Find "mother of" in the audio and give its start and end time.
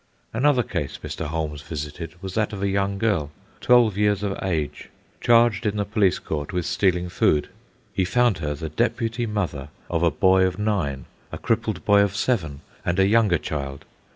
9.27-10.01